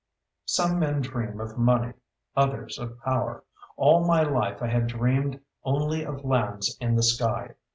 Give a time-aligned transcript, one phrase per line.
[0.47, 1.93] Some men dream of money,
[2.35, 3.43] others of power.
[3.77, 7.53] All my life I had dreamed only of lands in the sky.